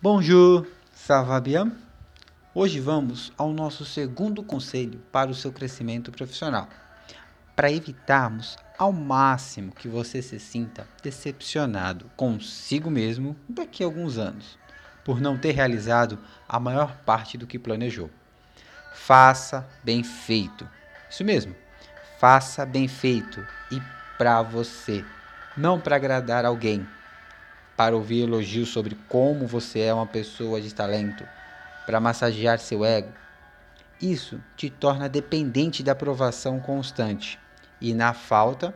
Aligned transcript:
Bonjour, 0.00 0.64
ça 0.94 1.22
va 1.22 1.40
bien? 1.40 1.72
Hoje 2.54 2.78
vamos 2.78 3.32
ao 3.36 3.52
nosso 3.52 3.84
segundo 3.84 4.44
conselho 4.44 5.00
para 5.10 5.28
o 5.28 5.34
seu 5.34 5.50
crescimento 5.50 6.12
profissional. 6.12 6.68
Para 7.56 7.72
evitarmos 7.72 8.56
ao 8.78 8.92
máximo 8.92 9.72
que 9.72 9.88
você 9.88 10.22
se 10.22 10.38
sinta 10.38 10.86
decepcionado 11.02 12.08
consigo 12.16 12.88
mesmo 12.88 13.34
daqui 13.48 13.82
a 13.82 13.86
alguns 13.86 14.18
anos, 14.18 14.56
por 15.04 15.20
não 15.20 15.36
ter 15.36 15.50
realizado 15.50 16.16
a 16.48 16.60
maior 16.60 16.98
parte 16.98 17.36
do 17.36 17.44
que 17.44 17.58
planejou. 17.58 18.08
Faça 18.94 19.68
bem 19.82 20.04
feito. 20.04 20.68
Isso 21.10 21.24
mesmo. 21.24 21.56
Faça 22.20 22.64
bem 22.64 22.86
feito 22.86 23.44
e 23.72 23.82
para 24.16 24.42
você, 24.42 25.04
não 25.56 25.80
para 25.80 25.96
agradar 25.96 26.44
alguém 26.44 26.86
para 27.78 27.94
ouvir 27.94 28.22
elogios 28.22 28.70
sobre 28.70 28.98
como 29.08 29.46
você 29.46 29.78
é 29.82 29.94
uma 29.94 30.04
pessoa 30.04 30.60
de 30.60 30.74
talento, 30.74 31.24
para 31.86 32.00
massagear 32.00 32.58
seu 32.58 32.84
ego. 32.84 33.12
Isso 34.02 34.42
te 34.56 34.68
torna 34.68 35.08
dependente 35.08 35.80
da 35.80 35.92
aprovação 35.92 36.58
constante 36.58 37.38
e, 37.80 37.94
na 37.94 38.12
falta, 38.12 38.74